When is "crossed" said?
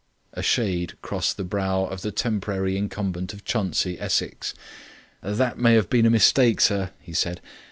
1.03-1.37